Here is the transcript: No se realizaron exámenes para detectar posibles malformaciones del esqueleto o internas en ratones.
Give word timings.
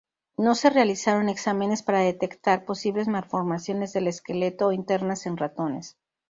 No 0.35 0.55
se 0.55 0.71
realizaron 0.71 1.29
exámenes 1.29 1.83
para 1.83 1.99
detectar 1.99 2.65
posibles 2.65 3.07
malformaciones 3.07 3.93
del 3.93 4.07
esqueleto 4.07 4.69
o 4.69 4.71
internas 4.71 5.27
en 5.27 5.37
ratones. 5.37 5.95